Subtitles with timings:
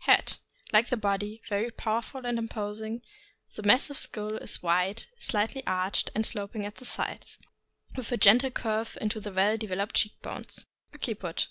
[0.00, 0.36] Head.—
[0.74, 3.00] Like the body, very powerful and imposing;
[3.56, 7.38] the massive skull is wide, slightly arched, and sloping at the sides,
[7.96, 10.66] with a gentle curve into the well developed cheek bones.
[10.94, 11.48] Occiput.